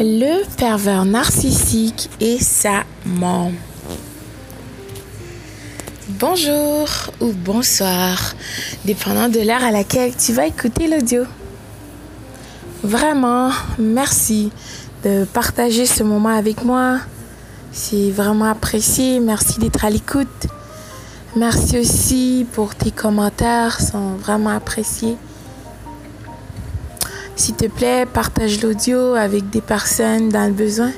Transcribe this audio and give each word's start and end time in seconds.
Le 0.00 0.42
pervers 0.56 1.04
narcissique 1.04 2.08
et 2.18 2.38
sa 2.38 2.84
mort. 3.04 3.50
Bonjour 6.08 6.88
ou 7.20 7.32
bonsoir, 7.32 8.32
dépendant 8.86 9.28
de 9.28 9.40
l'heure 9.40 9.62
à 9.62 9.70
laquelle 9.70 10.16
tu 10.16 10.32
vas 10.32 10.46
écouter 10.46 10.88
l'audio. 10.88 11.24
Vraiment, 12.82 13.50
merci 13.78 14.50
de 15.04 15.26
partager 15.26 15.84
ce 15.84 16.02
moment 16.02 16.30
avec 16.30 16.64
moi. 16.64 16.98
C'est 17.70 18.10
vraiment 18.10 18.46
apprécié. 18.46 19.20
Merci 19.20 19.60
d'être 19.60 19.84
à 19.84 19.90
l'écoute. 19.90 20.46
Merci 21.36 21.78
aussi 21.78 22.46
pour 22.52 22.74
tes 22.74 22.92
commentaires, 22.92 23.78
sont 23.78 24.14
vraiment 24.16 24.50
appréciés. 24.50 25.18
S'il 27.34 27.54
te 27.54 27.66
plaît, 27.66 28.06
partage 28.06 28.62
l'audio 28.62 29.14
avec 29.14 29.50
des 29.50 29.60
personnes 29.60 30.28
dans 30.28 30.46
le 30.46 30.52
besoin. 30.52 30.92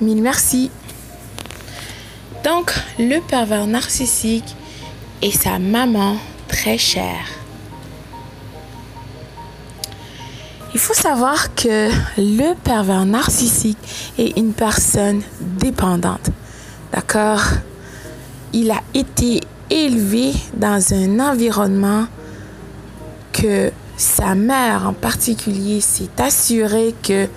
Mille 0.00 0.22
merci. 0.22 0.70
Donc, 2.44 2.72
le 2.98 3.20
pervers 3.20 3.66
narcissique 3.66 4.56
et 5.22 5.30
sa 5.30 5.58
maman 5.58 6.16
très 6.48 6.76
chère. 6.76 7.26
Il 10.74 10.80
faut 10.80 10.92
savoir 10.92 11.54
que 11.54 11.88
le 12.18 12.54
pervers 12.54 13.06
narcissique 13.06 13.78
est 14.18 14.36
une 14.36 14.52
personne 14.52 15.22
dépendante. 15.40 16.30
D'accord? 16.92 17.44
Il 18.52 18.70
a 18.72 18.82
été 18.92 19.40
élevé 19.70 20.32
dans 20.54 20.92
un 20.92 21.20
environnement 21.20 22.06
que 23.32 23.70
sa 23.96 24.34
mère 24.34 24.88
en 24.88 24.92
particulier 24.92 25.80
s'est 25.80 26.10
assurée 26.18 26.94
que 27.02 27.28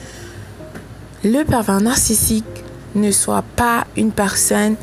le 1.23 1.43
pervers 1.43 1.81
narcissique 1.81 2.45
ne 2.95 3.11
soit 3.11 3.43
pas 3.55 3.85
une 3.95 4.11
personne 4.11 4.75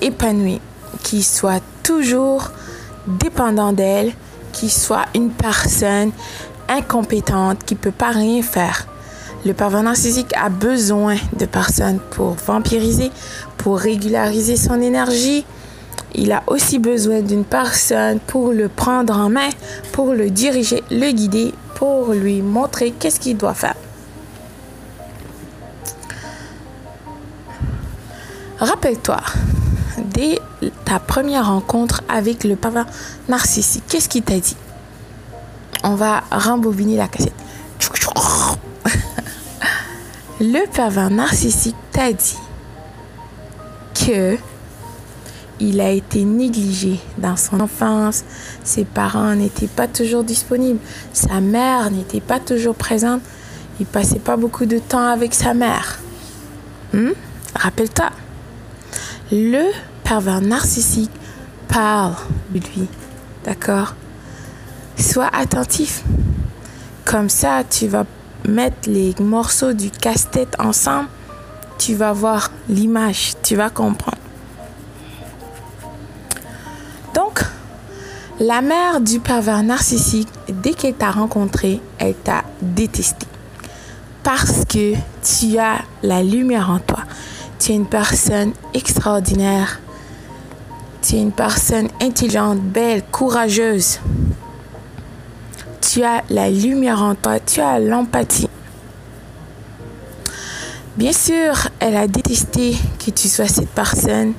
épanouie, 0.00 0.60
qui 1.02 1.22
soit 1.22 1.62
toujours 1.82 2.50
dépendant 3.06 3.72
d'elle, 3.72 4.12
qui 4.52 4.70
soit 4.70 5.06
une 5.14 5.30
personne 5.30 6.12
incompétente, 6.68 7.64
qui 7.64 7.74
ne 7.74 7.80
peut 7.80 7.90
pas 7.90 8.10
rien 8.10 8.42
faire. 8.42 8.86
Le 9.44 9.54
pervers 9.54 9.82
narcissique 9.82 10.32
a 10.36 10.48
besoin 10.48 11.16
de 11.38 11.46
personnes 11.46 11.98
pour 12.10 12.34
vampiriser, 12.34 13.10
pour 13.58 13.78
régulariser 13.78 14.56
son 14.56 14.80
énergie, 14.80 15.44
il 16.14 16.32
a 16.32 16.42
aussi 16.46 16.78
besoin 16.78 17.20
d'une 17.20 17.44
personne 17.44 18.20
pour 18.20 18.52
le 18.52 18.68
prendre 18.68 19.16
en 19.16 19.30
main, 19.30 19.48
pour 19.92 20.12
le 20.12 20.30
diriger, 20.30 20.82
le 20.90 21.10
guider, 21.12 21.54
pour 21.74 22.12
lui 22.12 22.42
montrer 22.42 22.92
qu'est-ce 22.92 23.18
qu'il 23.18 23.36
doit 23.36 23.54
faire. 23.54 23.74
Rappelle-toi, 28.58 29.20
dès 29.98 30.38
ta 30.84 31.00
première 31.00 31.46
rencontre 31.48 32.02
avec 32.08 32.44
le 32.44 32.56
pervers 32.56 32.86
narcissique, 33.28 33.84
qu'est-ce 33.88 34.08
qu'il 34.08 34.22
t'a 34.22 34.38
dit? 34.38 34.56
On 35.82 35.94
va 35.96 36.22
rembobiner 36.30 36.96
la 36.96 37.08
cassette. 37.08 37.32
Le 40.40 40.66
pervers 40.72 41.10
narcissique 41.10 41.76
t'a 41.92 42.12
dit 42.12 42.38
que 43.94 44.36
il 45.62 45.80
a 45.80 45.90
été 45.90 46.24
négligé 46.24 46.98
dans 47.18 47.36
son 47.36 47.60
enfance. 47.60 48.24
Ses 48.64 48.84
parents 48.84 49.34
n'étaient 49.34 49.68
pas 49.68 49.86
toujours 49.86 50.24
disponibles. 50.24 50.80
Sa 51.12 51.40
mère 51.40 51.90
n'était 51.90 52.20
pas 52.20 52.40
toujours 52.40 52.74
présente. 52.74 53.22
Il 53.78 53.86
passait 53.86 54.18
pas 54.18 54.36
beaucoup 54.36 54.66
de 54.66 54.78
temps 54.78 55.06
avec 55.06 55.32
sa 55.34 55.54
mère. 55.54 56.00
Hmm? 56.92 57.12
Rappelle-toi. 57.54 58.10
Le 59.30 59.70
pervers 60.02 60.40
narcissique 60.40 61.12
parle 61.68 62.14
de 62.50 62.58
lui. 62.58 62.88
D'accord? 63.44 63.94
Sois 64.98 65.30
attentif. 65.32 66.02
Comme 67.04 67.28
ça, 67.28 67.62
tu 67.68 67.86
vas 67.86 68.04
mettre 68.48 68.90
les 68.90 69.14
morceaux 69.20 69.72
du 69.72 69.90
casse-tête 69.90 70.56
ensemble. 70.58 71.08
Tu 71.78 71.94
vas 71.94 72.12
voir 72.12 72.50
l'image. 72.68 73.34
Tu 73.42 73.54
vas 73.54 73.70
comprendre. 73.70 74.21
La 78.44 78.60
mère 78.60 79.00
du 79.00 79.20
pervers 79.20 79.62
narcissique, 79.62 80.26
dès 80.48 80.72
qu'elle 80.74 80.94
t'a 80.94 81.12
rencontré, 81.12 81.80
elle 82.00 82.16
t'a 82.16 82.42
détesté. 82.60 83.28
Parce 84.24 84.64
que 84.64 84.94
tu 85.22 85.58
as 85.58 85.82
la 86.02 86.24
lumière 86.24 86.68
en 86.68 86.80
toi. 86.80 87.04
Tu 87.60 87.70
es 87.70 87.76
une 87.76 87.86
personne 87.86 88.50
extraordinaire. 88.74 89.78
Tu 91.02 91.14
es 91.14 91.20
une 91.20 91.30
personne 91.30 91.86
intelligente, 92.00 92.58
belle, 92.60 93.04
courageuse. 93.12 94.00
Tu 95.80 96.02
as 96.02 96.24
la 96.28 96.50
lumière 96.50 97.00
en 97.00 97.14
toi. 97.14 97.38
Tu 97.38 97.60
as 97.60 97.78
l'empathie. 97.78 98.48
Bien 100.96 101.12
sûr, 101.12 101.68
elle 101.78 101.96
a 101.96 102.08
détesté 102.08 102.76
que 102.98 103.12
tu 103.12 103.28
sois 103.28 103.46
cette 103.46 103.70
personne 103.70 104.32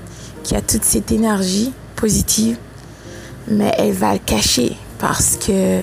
qui 0.43 0.57
a 0.57 0.61
toute 0.61 0.83
cette 0.83 1.13
énergie 1.13 1.71
positive 1.95 2.57
mais 3.53 3.73
elle 3.77 3.93
va 3.93 4.13
le 4.13 4.19
cacher 4.19 4.75
parce 4.99 5.37
que 5.37 5.81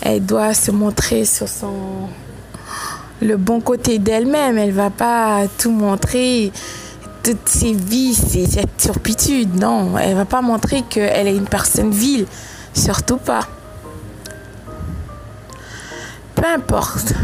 elle 0.00 0.24
doit 0.24 0.54
se 0.54 0.70
montrer 0.70 1.24
sur 1.24 1.48
son 1.48 2.08
le 3.20 3.36
bon 3.36 3.60
côté 3.60 3.98
d'elle-même. 3.98 4.58
Elle 4.58 4.72
va 4.72 4.90
pas 4.90 5.42
tout 5.58 5.70
montrer 5.70 6.52
toutes 7.22 7.48
ses 7.48 7.72
vices 7.72 8.34
et 8.34 8.46
cette 8.46 8.76
turpitude. 8.76 9.60
Non, 9.60 9.98
elle 9.98 10.14
va 10.14 10.24
pas 10.24 10.40
montrer 10.40 10.82
qu'elle 10.82 11.28
est 11.28 11.36
une 11.36 11.48
personne 11.48 11.90
vile, 11.90 12.26
surtout 12.74 13.18
pas. 13.18 13.46
Peu 16.34 16.46
importe 16.46 17.14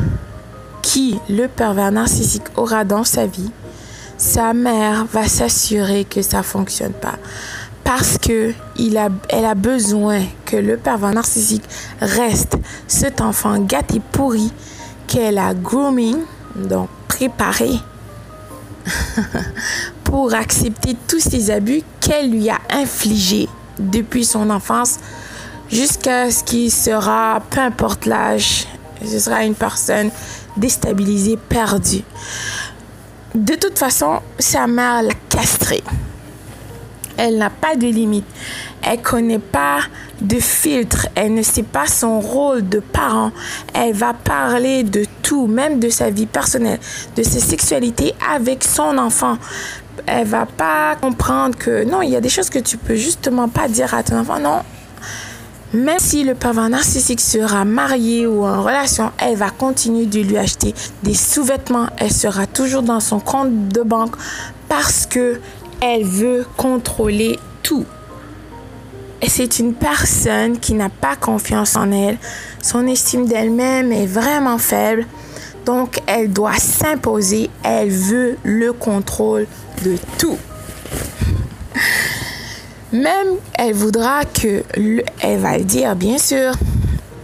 qui 0.82 1.18
le 1.28 1.46
pervers 1.46 1.92
narcissique 1.92 2.44
aura 2.56 2.84
dans 2.84 3.04
sa 3.04 3.26
vie, 3.26 3.50
sa 4.18 4.52
mère 4.52 5.06
va 5.12 5.26
s'assurer 5.28 6.04
que 6.04 6.22
ça 6.22 6.42
fonctionne 6.42 6.92
pas 6.92 7.16
parce 7.84 8.18
que 8.18 8.52
a, 8.96 9.08
elle 9.28 9.44
a 9.44 9.54
besoin 9.54 10.22
que 10.46 10.56
le 10.56 10.76
pervers 10.76 11.12
narcissique 11.12 11.64
reste 12.00 12.56
cet 12.88 13.20
enfant 13.20 13.58
gâté 13.60 14.00
pourri 14.12 14.52
qu'elle 15.06 15.38
a 15.38 15.54
grooming, 15.54 16.18
donc 16.56 16.88
préparé 17.06 17.70
pour 20.04 20.34
accepter 20.34 20.96
tous 21.06 21.20
ces 21.20 21.50
abus 21.50 21.82
qu'elle 22.00 22.30
lui 22.30 22.48
a 22.50 22.58
infligés 22.70 23.48
depuis 23.78 24.24
son 24.24 24.50
enfance 24.50 24.98
jusqu'à 25.70 26.30
ce 26.30 26.44
qu'il 26.44 26.70
sera, 26.70 27.42
peu 27.50 27.60
importe 27.60 28.06
l'âge, 28.06 28.66
ce 29.04 29.18
sera 29.18 29.44
une 29.44 29.54
personne 29.54 30.10
déstabilisée, 30.56 31.36
perdue. 31.48 32.02
De 33.34 33.54
toute 33.54 33.78
façon, 33.78 34.20
sa 34.38 34.66
mère 34.66 35.02
l'a 35.02 35.14
castré. 35.28 35.82
Elle 37.16 37.38
n'a 37.38 37.50
pas 37.50 37.76
de 37.76 37.86
limite. 37.86 38.26
Elle 38.82 39.00
connaît 39.00 39.38
pas 39.38 39.80
de 40.20 40.38
filtre. 40.40 41.08
Elle 41.14 41.34
ne 41.34 41.42
sait 41.42 41.62
pas 41.62 41.86
son 41.86 42.20
rôle 42.20 42.68
de 42.68 42.80
parent. 42.80 43.32
Elle 43.72 43.94
va 43.94 44.14
parler 44.14 44.82
de 44.82 45.04
tout, 45.22 45.46
même 45.46 45.80
de 45.80 45.88
sa 45.88 46.10
vie 46.10 46.26
personnelle, 46.26 46.80
de 47.16 47.22
sa 47.22 47.40
sexualité 47.40 48.14
avec 48.32 48.64
son 48.64 48.98
enfant. 48.98 49.38
Elle 50.06 50.26
va 50.26 50.46
pas 50.46 50.96
comprendre 50.96 51.56
que 51.56 51.84
non, 51.84 52.02
il 52.02 52.10
y 52.10 52.16
a 52.16 52.20
des 52.20 52.28
choses 52.28 52.50
que 52.50 52.58
tu 52.58 52.76
peux 52.76 52.96
justement 52.96 53.48
pas 53.48 53.68
dire 53.68 53.94
à 53.94 54.02
ton 54.02 54.18
enfant. 54.18 54.38
Non. 54.38 54.60
Même 55.72 55.98
si 55.98 56.22
le 56.22 56.34
pervers 56.34 56.68
narcissique 56.68 57.20
sera 57.20 57.64
marié 57.64 58.28
ou 58.28 58.44
en 58.44 58.62
relation, 58.62 59.10
elle 59.18 59.36
va 59.36 59.50
continuer 59.50 60.06
de 60.06 60.20
lui 60.20 60.36
acheter 60.36 60.72
des 61.02 61.14
sous-vêtements. 61.14 61.88
Elle 61.96 62.12
sera 62.12 62.46
toujours 62.46 62.82
dans 62.82 63.00
son 63.00 63.18
compte 63.18 63.68
de 63.68 63.82
banque 63.82 64.14
parce 64.68 65.06
que 65.06 65.40
elle 65.80 66.04
veut 66.04 66.46
contrôler 66.56 67.38
tout. 67.62 67.86
Et 69.22 69.28
c'est 69.28 69.58
une 69.58 69.74
personne 69.74 70.58
qui 70.58 70.74
n'a 70.74 70.90
pas 70.90 71.16
confiance 71.16 71.76
en 71.76 71.90
elle. 71.92 72.18
Son 72.60 72.86
estime 72.86 73.26
d'elle-même 73.26 73.90
est 73.90 74.06
vraiment 74.06 74.58
faible. 74.58 75.06
Donc, 75.64 76.00
elle 76.06 76.30
doit 76.30 76.58
s'imposer. 76.58 77.48
Elle 77.62 77.90
veut 77.90 78.36
le 78.42 78.72
contrôle 78.72 79.46
de 79.82 79.96
tout. 80.18 80.38
Même 82.92 83.28
elle 83.54 83.72
voudra 83.72 84.24
que, 84.24 84.62
elle 85.20 85.38
va 85.38 85.58
le 85.58 85.64
dire, 85.64 85.96
bien 85.96 86.18
sûr. 86.18 86.52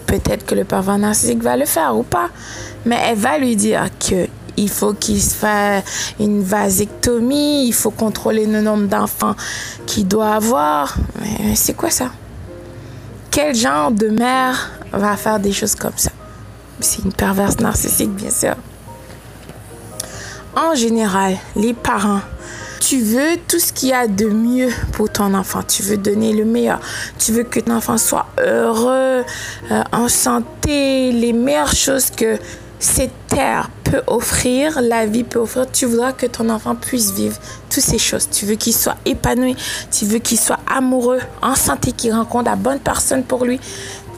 Peut-être 0.07 0.45
que 0.45 0.55
le 0.55 0.65
pervers 0.65 0.99
narcissique 0.99 1.43
va 1.43 1.57
le 1.57 1.67
faire 1.67 1.97
ou 1.97 2.03
pas. 2.03 2.31
Mais 2.87 2.97
elle 3.09 3.19
va 3.19 3.39
lui 3.39 3.57
dire 3.57 3.85
que 4.01 4.27
il 4.61 4.69
faut 4.69 4.93
qu'il 4.93 5.21
se 5.21 5.35
fasse 5.35 5.85
une 6.19 6.43
vasectomie, 6.43 7.67
il 7.67 7.73
faut 7.73 7.91
contrôler 7.91 8.47
le 8.47 8.61
nombre 8.61 8.87
d'enfants 8.87 9.35
qu'il 9.87 10.07
doit 10.07 10.35
avoir. 10.35 10.97
Mais 11.21 11.55
c'est 11.55 11.75
quoi 11.75 11.91
ça? 11.91 12.11
Quel 13.31 13.55
genre 13.55 13.91
de 13.91 14.09
mère 14.09 14.71
va 14.93 15.17
faire 15.17 15.41
des 15.41 15.53
choses 15.53 15.75
comme 15.75 15.97
ça? 15.97 16.11
C'est 16.81 17.05
une 17.05 17.13
perverse 17.13 17.59
narcissique, 17.59 18.11
bien 18.11 18.31
sûr. 18.31 18.55
en 20.57 20.75
général, 20.75 21.37
les 21.57 21.75
parents, 21.75 22.21
tu 22.81 23.01
veux 23.01 23.37
tout 23.47 23.59
ce 23.59 23.73
qu'il 23.73 23.91
y 23.91 23.93
a 23.93 24.09
de 24.09 24.27
mieux 24.27 24.71
pour 24.93 25.11
ton 25.11 25.33
enfant. 25.35 25.63
Tu 25.63 25.83
veux 25.83 25.97
donner 25.97 26.33
le 26.33 26.45
meilleur. 26.45 26.81
Tu 27.19 27.33
veux 27.33 27.45
que 27.45 27.61
ton 27.61 27.77
enfant 27.77 27.99
soit 27.99 28.27
heureux, 28.39 29.25
euh, 29.71 29.83
en 29.93 30.09
santé, 30.09 31.13
les 31.13 31.33
meilleures 31.33 31.75
choses 31.75 32.11
que 32.11 32.39
cette 32.81 33.13
terre 33.29 33.71
peut 33.91 34.03
offrir, 34.07 34.81
la 34.81 35.07
vie 35.07 35.25
peut 35.25 35.41
offrir. 35.41 35.67
Tu 35.71 35.87
voudras 35.87 36.13
que 36.13 36.27
ton 36.27 36.49
enfant 36.49 36.77
puisse 36.77 37.13
vivre 37.13 37.37
toutes 37.69 37.83
ces 37.83 37.99
choses. 37.99 38.29
Tu 38.31 38.47
veux 38.47 38.55
qu'il 38.55 38.75
soit 38.75 38.97
épanoui. 39.05 39.57
Tu 39.91 40.05
veux 40.05 40.19
qu'il 40.19 40.39
soit 40.39 40.61
amoureux, 40.67 41.21
en 41.43 41.55
santé, 41.55 41.93
qu'il 41.93 42.13
rencontre 42.13 42.51
la 42.51 42.57
bonne 42.57 42.79
personne 42.79 43.25
pour 43.25 43.45
lui. 43.45 43.61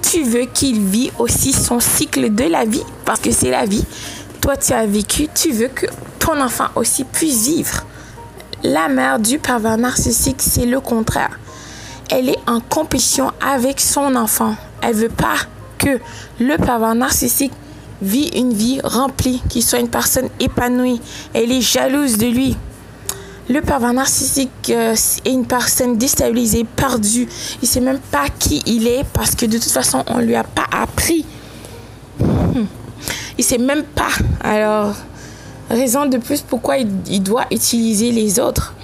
Tu 0.02 0.24
veux 0.24 0.44
qu'il 0.44 0.80
vit 0.80 1.10
aussi 1.18 1.52
son 1.52 1.80
cycle 1.80 2.34
de 2.34 2.44
la 2.44 2.64
vie 2.64 2.84
parce 3.04 3.20
que 3.20 3.30
c'est 3.30 3.50
la 3.50 3.64
vie. 3.64 3.84
Toi, 4.40 4.56
tu 4.56 4.72
as 4.72 4.86
vécu. 4.86 5.28
Tu 5.34 5.52
veux 5.52 5.68
que 5.68 5.86
ton 6.18 6.40
enfant 6.40 6.66
aussi 6.74 7.04
puisse 7.04 7.46
vivre. 7.46 7.86
La 8.62 8.88
mère 8.88 9.18
du 9.18 9.38
pervers 9.38 9.78
narcissique, 9.78 10.40
c'est 10.40 10.66
le 10.66 10.80
contraire. 10.80 11.38
Elle 12.10 12.28
est 12.28 12.38
en 12.46 12.60
compétition 12.60 13.32
avec 13.40 13.80
son 13.80 14.14
enfant. 14.16 14.54
Elle 14.82 14.94
veut 14.94 15.08
pas 15.08 15.36
que 15.78 15.98
le 16.38 16.56
pervers 16.58 16.94
narcissique 16.94 17.52
vit 18.02 18.28
une 18.34 18.52
vie 18.52 18.80
remplie, 18.82 19.42
qu'il 19.48 19.62
soit 19.62 19.78
une 19.78 19.88
personne 19.88 20.28
épanouie. 20.40 21.00
Elle 21.32 21.52
est 21.52 21.60
jalouse 21.60 22.18
de 22.18 22.26
lui. 22.26 22.56
Le 23.48 23.60
pervers 23.60 23.92
narcissique 23.92 24.70
euh, 24.70 24.94
est 25.24 25.30
une 25.30 25.46
personne 25.46 25.96
déstabilisée, 25.98 26.64
perdue. 26.64 27.28
Il 27.60 27.68
sait 27.68 27.80
même 27.80 27.98
pas 27.98 28.26
qui 28.38 28.62
il 28.66 28.86
est 28.86 29.04
parce 29.12 29.34
que 29.34 29.46
de 29.46 29.58
toute 29.58 29.72
façon, 29.72 30.04
on 30.06 30.18
lui 30.18 30.36
a 30.36 30.44
pas 30.44 30.66
appris. 30.70 31.24
Il 33.38 33.44
sait 33.44 33.58
même 33.58 33.82
pas. 33.82 34.10
Alors, 34.42 34.94
raison 35.70 36.06
de 36.06 36.18
plus 36.18 36.40
pourquoi 36.42 36.76
il, 36.78 37.22
doit 37.22 37.46
utiliser 37.50 38.12
les 38.12 38.38
autres. 38.38 38.74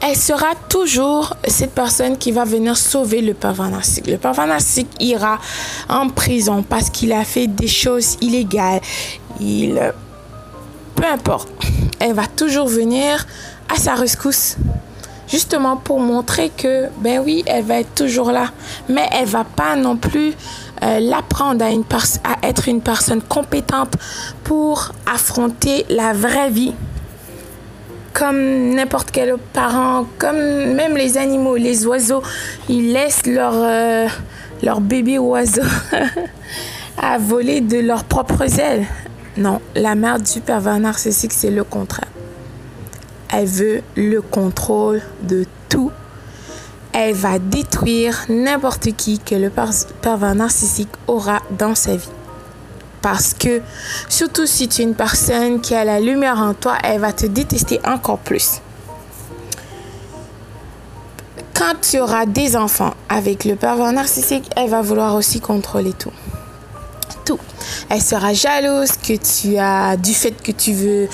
Elle 0.00 0.16
sera 0.16 0.54
toujours 0.68 1.36
cette 1.46 1.72
personne 1.72 2.16
qui 2.16 2.30
va 2.30 2.44
venir 2.44 2.76
sauver 2.76 3.20
le 3.20 3.34
pervers 3.34 3.68
narcissique. 3.68 4.06
Le 4.06 4.16
pervers 4.16 4.46
narcissique 4.46 4.90
ira 5.00 5.38
en 5.88 6.08
prison 6.08 6.62
parce 6.62 6.88
qu'il 6.88 7.12
a 7.12 7.24
fait 7.24 7.48
des 7.48 7.66
choses 7.66 8.16
illégales. 8.20 8.80
Il, 9.40 9.80
peu 10.94 11.04
importe, 11.04 11.48
elle 11.98 12.14
va 12.14 12.26
toujours 12.26 12.68
venir 12.68 13.26
à 13.68 13.76
sa 13.76 13.94
rescousse 13.94 14.56
justement 15.30 15.76
pour 15.76 16.00
montrer 16.00 16.50
que, 16.50 16.88
ben 17.00 17.20
oui, 17.24 17.42
elle 17.46 17.64
va 17.64 17.80
être 17.80 17.94
toujours 17.94 18.32
là. 18.32 18.50
Mais 18.88 19.08
elle 19.12 19.26
va 19.26 19.44
pas 19.44 19.76
non 19.76 19.96
plus 19.96 20.32
euh, 20.82 21.00
l'apprendre 21.00 21.64
à 21.64 22.46
être 22.46 22.68
une 22.68 22.80
personne 22.80 23.22
compétente 23.22 23.94
pour 24.44 24.92
affronter 25.06 25.84
la 25.88 26.12
vraie 26.12 26.50
vie. 26.50 26.72
Comme 28.12 28.74
n'importe 28.74 29.10
quel 29.10 29.36
parent, 29.52 30.06
comme 30.18 30.36
même 30.74 30.96
les 30.96 31.18
animaux, 31.18 31.56
les 31.56 31.86
oiseaux, 31.86 32.22
ils 32.68 32.92
laissent 32.92 33.26
leur, 33.26 33.54
euh, 33.54 34.08
leur 34.62 34.80
bébé 34.80 35.18
oiseau 35.18 35.62
à 37.00 37.18
voler 37.18 37.60
de 37.60 37.78
leurs 37.78 38.04
propres 38.04 38.58
ailes. 38.58 38.86
Non, 39.36 39.60
la 39.76 39.94
mère 39.94 40.18
du 40.18 40.40
pervers 40.40 40.80
narcissique, 40.80 41.32
c'est 41.32 41.50
le 41.50 41.62
contraire. 41.62 42.08
Elle 43.32 43.46
veut 43.46 43.82
le 43.96 44.20
contrôle 44.20 45.00
de 45.22 45.44
tout. 45.68 45.92
Elle 46.92 47.14
va 47.14 47.38
détruire 47.38 48.24
n'importe 48.28 48.92
qui 48.96 49.18
que 49.20 49.34
le 49.34 49.50
pervers 50.02 50.34
narcissique 50.34 50.88
aura 51.06 51.40
dans 51.56 51.74
sa 51.74 51.94
vie. 51.94 52.08
Parce 53.02 53.34
que, 53.34 53.60
surtout 54.08 54.46
si 54.46 54.68
tu 54.68 54.82
es 54.82 54.84
une 54.84 54.94
personne 54.94 55.60
qui 55.60 55.74
a 55.74 55.84
la 55.84 56.00
lumière 56.00 56.38
en 56.38 56.54
toi, 56.54 56.76
elle 56.82 57.00
va 57.00 57.12
te 57.12 57.26
détester 57.26 57.80
encore 57.84 58.18
plus. 58.18 58.60
Quand 61.54 61.74
tu 61.80 61.98
auras 61.98 62.24
des 62.24 62.56
enfants 62.56 62.94
avec 63.08 63.44
le 63.44 63.56
pervers 63.56 63.92
narcissique, 63.92 64.48
elle 64.56 64.70
va 64.70 64.80
vouloir 64.80 65.14
aussi 65.16 65.40
contrôler 65.40 65.92
tout. 65.92 66.12
Tout. 67.24 67.40
Elle 67.90 68.00
sera 68.00 68.32
jalouse 68.32 68.92
que 68.92 69.14
tu 69.14 69.58
as 69.58 69.96
du 69.96 70.14
fait 70.14 70.40
que 70.40 70.52
tu 70.52 70.72
veux 70.72 71.08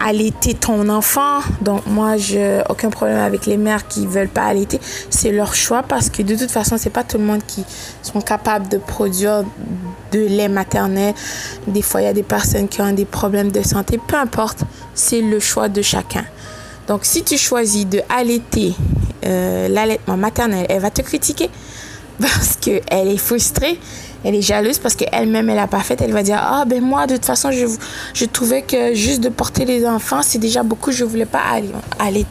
allaiter 0.00 0.54
ton 0.54 0.88
enfant. 0.88 1.40
Donc 1.62 1.86
moi, 1.86 2.16
j'ai 2.16 2.62
aucun 2.68 2.90
problème 2.90 3.18
avec 3.18 3.46
les 3.46 3.56
mères 3.56 3.88
qui 3.88 4.06
veulent 4.06 4.28
pas 4.28 4.44
allaiter. 4.44 4.80
C'est 5.08 5.32
leur 5.32 5.54
choix 5.54 5.82
parce 5.82 6.10
que 6.10 6.22
de 6.22 6.36
toute 6.36 6.50
façon, 6.50 6.76
c'est 6.78 6.90
pas 6.90 7.02
tout 7.02 7.18
le 7.18 7.24
monde 7.24 7.42
qui 7.46 7.64
sont 8.02 8.20
capables 8.20 8.68
de 8.68 8.78
produire 8.78 9.44
de 10.10 10.20
lait 10.20 10.48
maternel. 10.48 11.14
Des 11.66 11.82
fois, 11.82 12.02
il 12.02 12.04
y 12.04 12.08
a 12.08 12.12
des 12.12 12.22
personnes 12.22 12.68
qui 12.68 12.80
ont 12.80 12.92
des 12.92 13.04
problèmes 13.04 13.50
de 13.50 13.62
santé. 13.62 13.98
Peu 14.06 14.16
importe, 14.16 14.60
c'est 14.94 15.20
le 15.20 15.40
choix 15.40 15.68
de 15.68 15.82
chacun. 15.82 16.24
Donc 16.88 17.04
si 17.04 17.22
tu 17.22 17.36
choisis 17.38 17.86
de 17.86 18.00
allaiter 18.08 18.74
euh, 19.24 19.68
l'allaitement 19.68 20.16
maternel, 20.16 20.66
elle 20.68 20.80
va 20.80 20.90
te 20.90 21.02
critiquer 21.02 21.48
parce 22.20 22.56
qu'elle 22.56 23.08
est 23.08 23.16
frustrée 23.16 23.78
elle 24.24 24.34
est 24.34 24.42
jalouse 24.42 24.78
parce 24.78 24.94
qu'elle-même, 24.94 25.48
elle 25.48 25.56
n'a 25.56 25.66
pas 25.66 25.80
fait. 25.80 26.00
Elle 26.00 26.12
va 26.12 26.22
dire 26.22 26.38
Ah, 26.40 26.64
ben 26.66 26.82
moi, 26.82 27.06
de 27.06 27.14
toute 27.14 27.24
façon, 27.24 27.50
je, 27.50 27.66
je 28.12 28.24
trouvais 28.26 28.62
que 28.62 28.94
juste 28.94 29.22
de 29.22 29.28
porter 29.28 29.64
les 29.64 29.86
enfants, 29.86 30.20
c'est 30.22 30.38
déjà 30.38 30.62
beaucoup. 30.62 30.92
Je 30.92 31.04
ne 31.04 31.08
voulais 31.08 31.26
pas 31.26 31.40
aller, 31.40 31.70
aller 31.98 32.26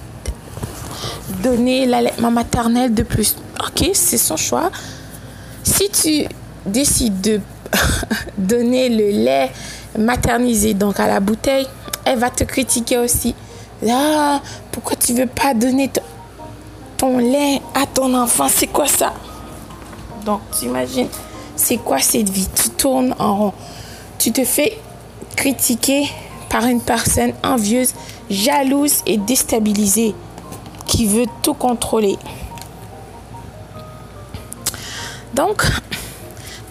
donner 1.42 1.86
l'allaitement 1.86 2.32
maternel 2.32 2.94
de 2.94 3.04
plus. 3.04 3.36
Ok, 3.60 3.90
c'est 3.94 4.18
son 4.18 4.38
choix. 4.38 4.72
Si 5.64 5.90
tu 5.90 6.28
décides 6.66 7.22
de 7.22 7.42
donner 8.38 8.90
le 8.90 9.10
lait 9.10 9.52
maternisé, 9.98 10.74
donc 10.74 11.00
à 11.00 11.08
la 11.08 11.20
bouteille, 11.20 11.68
elle 12.06 12.20
va 12.20 12.30
te 12.30 12.44
critiquer 12.44 12.98
aussi. 12.98 13.36
Ah, 13.90 14.42
pourquoi 14.72 14.96
tu 14.96 15.14
veux 15.14 15.28
pas 15.28 15.54
donner 15.54 15.90
ton 16.98 17.18
lait 17.18 17.62
à 17.74 17.86
ton 17.86 18.14
enfant? 18.14 18.48
C'est 18.50 18.68
quoi 18.68 18.88
ça? 18.88 19.14
Donc, 20.26 20.42
tu 20.60 20.68
c'est 21.56 21.78
quoi 21.78 22.00
cette 22.00 22.30
vie? 22.30 22.48
Tu 22.54 22.70
tournes 22.70 23.16
en 23.20 23.36
rond. 23.36 23.54
Tu 24.18 24.32
te 24.32 24.44
fais 24.44 24.78
critiquer 25.36 26.10
par 26.50 26.66
une 26.66 26.82
personne 26.82 27.34
envieuse, 27.44 27.94
jalouse 28.30 29.02
et 29.06 29.18
déstabilisée 29.18 30.16
qui 30.86 31.06
veut 31.06 31.26
tout 31.42 31.54
contrôler. 31.54 32.18
Donc, 35.34 35.64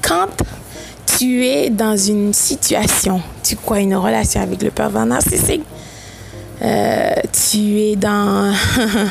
quand 0.03 0.29
tu 1.19 1.45
es 1.45 1.69
dans 1.69 1.97
une 1.97 2.33
situation, 2.33 3.21
tu 3.43 3.57
crois 3.57 3.81
une 3.81 3.97
relation 3.97 4.41
avec 4.41 4.63
le 4.63 4.71
pervers 4.71 5.05
narcissique, 5.05 5.65
euh, 6.63 7.11
tu 7.33 7.81
es 7.81 7.97
dans, 7.97 8.55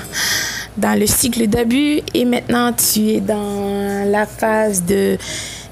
dans 0.78 0.98
le 0.98 1.06
cycle 1.06 1.48
d'abus 1.48 2.00
et 2.14 2.24
maintenant 2.24 2.72
tu 2.72 3.10
es 3.10 3.20
dans 3.20 4.10
la 4.10 4.26
phase 4.26 4.86
de 4.86 5.18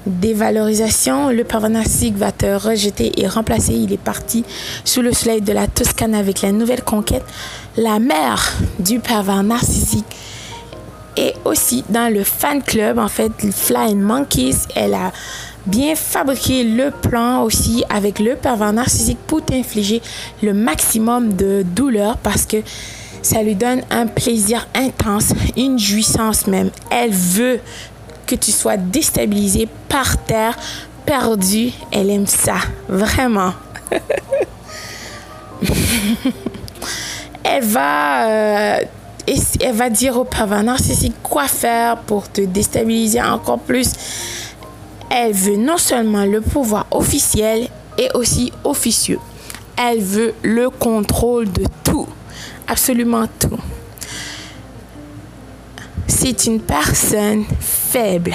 dévalorisation, 0.04 1.30
le 1.30 1.42
pervers 1.42 1.70
narcissique 1.70 2.18
va 2.18 2.32
te 2.32 2.44
rejeter 2.44 3.18
et 3.18 3.26
remplacer. 3.26 3.72
Il 3.72 3.94
est 3.94 3.96
parti 3.96 4.44
sous 4.84 5.00
le 5.00 5.14
soleil 5.14 5.40
de 5.40 5.54
la 5.54 5.66
Toscane 5.66 6.14
avec 6.14 6.42
la 6.42 6.52
nouvelle 6.52 6.82
conquête. 6.82 7.24
La 7.78 7.98
mère 7.98 8.58
du 8.78 9.00
pervers 9.00 9.42
narcissique 9.42 10.04
est 11.16 11.34
aussi 11.44 11.84
dans 11.88 12.12
le 12.12 12.24
fan 12.24 12.62
club, 12.62 12.98
en 12.98 13.08
fait, 13.08 13.32
Flying 13.52 14.00
Monkeys. 14.00 14.56
Elle 14.74 14.94
a 14.94 15.12
bien 15.66 15.94
fabriqué 15.96 16.64
le 16.64 16.90
plan 16.90 17.42
aussi 17.42 17.84
avec 17.90 18.18
le 18.18 18.36
pervers 18.36 18.72
narcissique 18.72 19.18
pour 19.26 19.44
t'infliger 19.44 20.00
le 20.42 20.54
maximum 20.54 21.34
de 21.34 21.62
douleur 21.62 22.16
parce 22.18 22.46
que 22.46 22.58
ça 23.22 23.42
lui 23.42 23.56
donne 23.56 23.82
un 23.90 24.06
plaisir 24.06 24.68
intense, 24.74 25.32
une 25.56 25.78
jouissance 25.78 26.46
même. 26.46 26.70
Elle 26.90 27.10
veut 27.10 27.58
que 28.26 28.36
tu 28.36 28.52
sois 28.52 28.76
déstabilisé 28.76 29.68
par 29.88 30.22
terre, 30.24 30.56
perdu. 31.04 31.72
Elle 31.90 32.10
aime 32.10 32.26
ça, 32.26 32.56
vraiment. 32.88 33.52
elle 37.44 37.64
va, 37.64 38.28
euh, 38.28 38.78
elle 39.26 39.74
va 39.74 39.90
dire 39.90 40.16
au 40.16 40.24
pervers 40.24 40.62
narcissique 40.62 41.16
quoi 41.22 41.48
faire 41.48 41.98
pour 41.98 42.30
te 42.30 42.40
déstabiliser 42.40 43.22
encore 43.22 43.58
plus? 43.58 43.92
Elle 45.10 45.32
veut 45.32 45.56
non 45.56 45.78
seulement 45.78 46.24
le 46.24 46.40
pouvoir 46.40 46.86
officiel 46.90 47.68
et 47.98 48.08
aussi 48.14 48.52
officieux. 48.64 49.18
Elle 49.76 50.00
veut 50.00 50.34
le 50.42 50.70
contrôle 50.70 51.50
de 51.50 51.64
tout, 51.84 52.06
absolument 52.68 53.26
tout 53.38 53.58
c'est 56.26 56.46
une 56.46 56.60
personne 56.60 57.44
faible, 57.60 58.34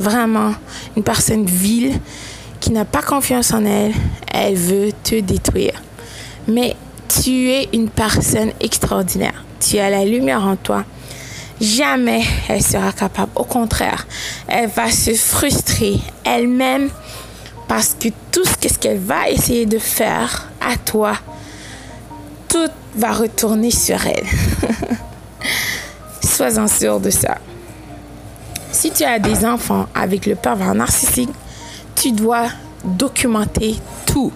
vraiment 0.00 0.54
une 0.96 1.02
personne 1.02 1.44
vile 1.44 2.00
qui 2.58 2.72
n'a 2.72 2.84
pas 2.84 3.02
confiance 3.02 3.52
en 3.52 3.64
elle, 3.64 3.92
elle 4.32 4.56
veut 4.56 4.90
te 5.04 5.20
détruire. 5.20 5.80
Mais 6.48 6.74
tu 7.08 7.50
es 7.50 7.68
une 7.72 7.90
personne 7.90 8.50
extraordinaire. 8.60 9.44
Tu 9.60 9.78
as 9.78 9.90
la 9.90 10.04
lumière 10.04 10.44
en 10.44 10.56
toi. 10.56 10.84
Jamais 11.60 12.22
elle 12.48 12.62
sera 12.62 12.92
capable. 12.92 13.32
Au 13.34 13.44
contraire, 13.44 14.06
elle 14.46 14.68
va 14.68 14.90
se 14.90 15.12
frustrer 15.14 15.98
elle-même 16.24 16.88
Parce 17.66 17.96
que 17.98 18.08
tout 18.30 18.44
ce 18.44 18.78
qu'elle 18.78 18.98
va 18.98 19.28
essayer 19.28 19.66
de 19.66 19.78
faire 19.78 20.48
à 20.60 20.76
toi, 20.76 21.14
tout 22.48 22.70
va 22.94 23.12
retourner 23.12 23.70
sur 23.70 24.06
elle. 24.06 24.26
Sois-en 26.22 26.68
sûr 26.68 27.00
de 27.00 27.10
ça. 27.10 27.38
Si 28.70 28.90
tu 28.92 29.02
as 29.02 29.18
des 29.18 29.44
enfants 29.44 29.86
avec 29.94 30.26
le 30.26 30.36
pervers 30.36 30.74
narcissique, 30.74 31.30
tu 31.94 32.12
dois 32.12 32.46
documenter 32.84 33.76
tout. 34.06 34.32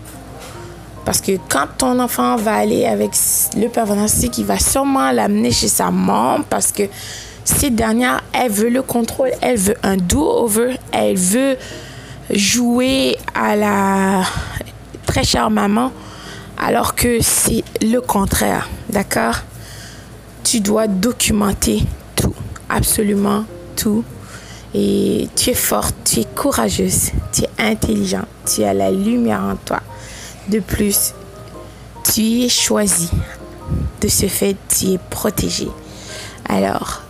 Parce 1.04 1.20
que 1.20 1.32
quand 1.48 1.66
ton 1.78 1.98
enfant 1.98 2.36
va 2.36 2.54
aller 2.54 2.84
avec 2.86 3.10
le 3.56 3.68
pervers 3.68 3.96
narcissique, 3.96 4.38
il 4.38 4.44
va 4.44 4.58
sûrement 4.58 5.10
l'amener 5.10 5.50
chez 5.50 5.68
sa 5.68 5.90
maman 5.90 6.42
parce 6.48 6.70
que 6.70 6.84
cette 7.44 7.74
dernière, 7.74 8.22
elle 8.32 8.52
veut 8.52 8.70
le 8.70 8.82
contrôle, 8.82 9.30
elle 9.40 9.58
veut 9.58 9.76
un 9.82 9.96
do-over, 9.96 10.76
elle 10.92 11.16
veut 11.16 11.56
jouer 12.30 13.16
à 13.34 13.56
la 13.56 14.22
très 15.06 15.24
chère 15.24 15.50
maman, 15.50 15.90
alors 16.56 16.94
que 16.94 17.20
c'est 17.20 17.64
le 17.82 17.98
contraire, 18.00 18.68
d'accord? 18.88 19.36
Tu 20.44 20.60
dois 20.60 20.86
documenter 20.86 21.82
tout, 22.14 22.34
absolument 22.68 23.44
tout. 23.76 24.04
Et 24.74 25.28
tu 25.36 25.50
es 25.50 25.54
forte, 25.54 25.94
tu 26.04 26.20
es 26.20 26.24
courageuse, 26.24 27.10
tu 27.32 27.42
es 27.42 27.50
intelligente, 27.58 28.26
tu 28.46 28.64
as 28.64 28.72
la 28.72 28.90
lumière 28.90 29.42
en 29.42 29.56
toi. 29.56 29.80
De 30.48 30.60
plus, 30.60 31.14
tu 32.12 32.42
es 32.42 32.48
choisi. 32.48 33.10
De 34.00 34.08
ce 34.08 34.26
fait, 34.26 34.56
tu 34.68 34.86
es 34.92 34.98
protégé. 34.98 35.68
Alors, 36.48 37.02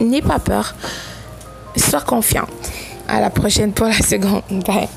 n'aie 0.00 0.22
pas 0.22 0.38
peur. 0.38 0.74
Sois 1.76 2.00
confiante. 2.00 2.50
À 3.08 3.20
la 3.20 3.30
prochaine 3.30 3.72
pour 3.72 3.86
la 3.86 4.00
seconde. 4.00 4.42
Bye. 4.66 4.88